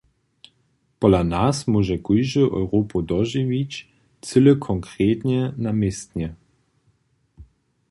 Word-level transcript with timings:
Pola 1.01 1.19
nas 1.31 1.57
móže 1.71 1.97
kóždy 2.07 2.43
Europu 2.61 2.97
dožiwić, 3.09 3.71
cyle 4.25 4.53
konkretnje 4.67 5.41
na 5.63 5.71
městnje. 5.79 6.27